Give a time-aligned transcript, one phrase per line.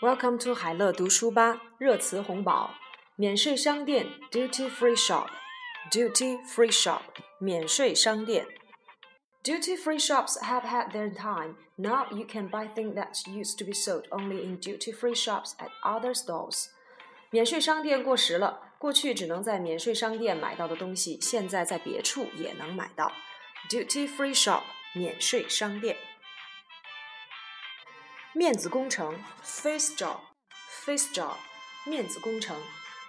[0.00, 2.74] Welcome to 海乐读书吧，热词红宝，
[3.16, 7.00] 免税商店 duty free shop，duty free shop，
[7.38, 8.46] 免税商店。
[9.42, 11.54] Duty free shops have had their time.
[11.76, 15.52] Now you can buy things that used to be sold only in duty free shops
[15.58, 16.66] at other stores.
[17.30, 23.12] 免税商店过时了，过去只能在免税商店买到的东西，现在在别处也能买到。
[23.70, 24.62] Duty free shop，
[24.94, 25.96] 免税商店。
[28.34, 31.34] 面子工程 （face job），face job，
[31.86, 32.56] 面子工程。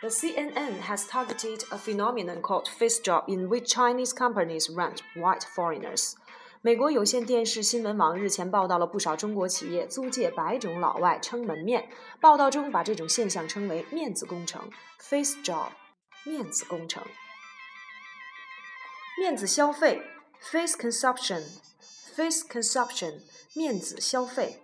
[0.00, 5.42] The CNN has targeted a phenomenon called face job in which Chinese companies rent white
[5.54, 6.14] foreigners.
[6.60, 11.88] 美国有线电视新闻网日前报道了不少中国企业租借白种老外撑门面。
[12.20, 15.70] 报道中把这种现象称为“面子工程 ”（face job）。
[16.24, 17.04] 面子工程。
[19.18, 20.02] 面子消费
[20.40, 23.20] （face consumption），face consumption，
[23.54, 24.62] 面子消费。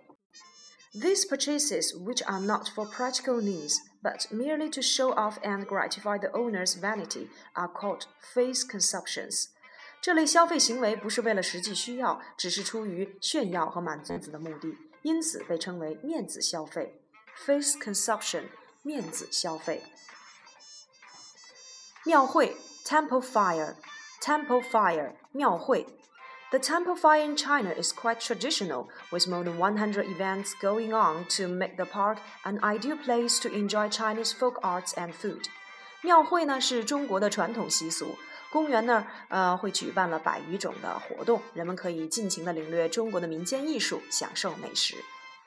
[0.94, 6.18] these purchases, which are not for practical needs, but merely to show off and gratify
[6.18, 9.48] the owner's vanity, are called face consumptions.
[10.00, 17.00] 这类消费行为不是为了实际需要，只是出于炫耀和满足面子的目的，因此被称为面子消费
[17.46, 18.44] （face consumption）。
[18.86, 19.82] 面子消费。
[22.04, 25.86] 庙会 （temple fair），temple fair，庙会
[26.50, 31.24] the temple fair in China is quite traditional, with more than 100 events going on
[31.36, 35.44] to make the park an ideal place to enjoy Chinese folk arts and food.
[36.02, 38.16] 庙会呢是中国的传统习俗，
[38.52, 44.96] 公园那儿呃会举办了百余种的活动，人们可以尽情的领略中国的民间艺术，享受美食。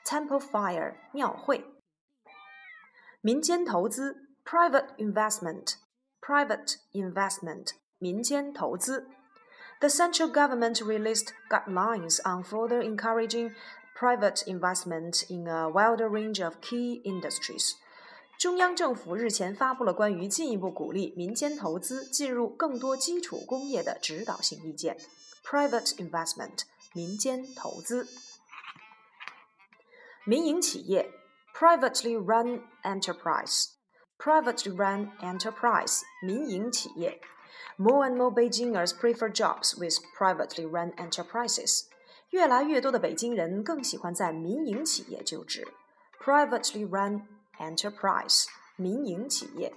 [0.04, 1.64] Temple fair 庙会，
[3.20, 9.08] 民间投资 private investment，private investment 民间投资。
[9.79, 13.51] the central government released guidelines on further encouraging
[13.95, 17.73] private investment in a wider range of key industries.
[18.39, 24.97] 中央政府日前发布了关于进一步鼓励民间投资进入更多基础工业的指导性意见。
[25.45, 26.63] Private investment，
[26.93, 28.07] 民间投资。
[30.25, 31.11] 民营企业，
[31.53, 37.21] privately run enterprise，privately run enterprise，民营企业。
[37.77, 41.85] more and more Beijingers prefer jobs with privately run enterprises.
[42.29, 45.67] 越来越多的北京人更喜欢在民营企业就职。
[46.19, 47.27] Privately run
[47.59, 48.45] enterprise，
[48.75, 49.73] 民营企业。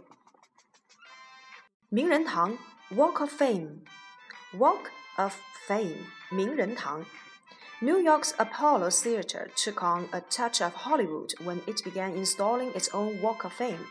[1.88, 2.56] 名人堂
[2.90, 5.34] Walk of Fame，Walk of
[5.68, 5.98] Fame，
[6.30, 7.04] 名人堂。
[7.80, 12.88] New York's Apollo Theater took on a touch of Hollywood when it began installing its
[12.94, 13.84] own Walk of Fame.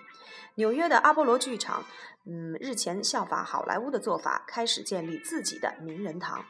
[0.55, 1.85] 纽约的阿波罗剧场，
[2.25, 6.43] 嗯，日前效法好莱坞的做法，开始建立自己的名人堂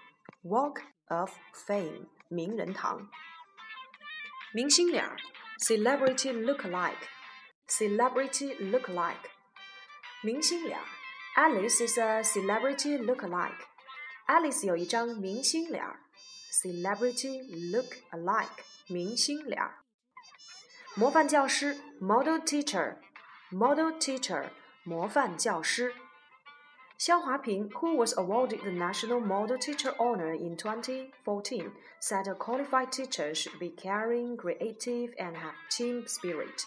[0.44, 3.10] （Walk of Fame，名人堂）。
[4.54, 5.06] 明星脸，
[5.60, 9.26] Celebrity look-alike，Celebrity look-alike，
[10.22, 10.80] 明星脸。
[11.36, 15.84] Alice is a celebrity look-alike。Alice 有一张明星脸
[16.52, 19.62] ，Celebrity look-alike，明星脸。
[20.96, 24.50] 模范教师，Model teacher。Model teacher，
[24.84, 25.94] 模范教师。
[26.98, 33.70] 肖华平，who was awarded the National Model Teacher Honor in 2014, said a qualified teacher should be
[33.76, 36.66] caring, creative, and have team spirit.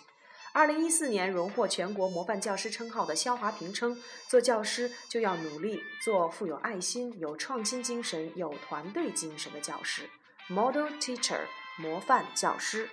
[0.55, 10.07] 二零一四年荣获全国模范教师称号的肖华平称，做教师就要努力做富有爱心、有创新精神、有团队精神的教师。
[10.47, 11.39] Model teacher，
[11.79, 12.87] 模范教师。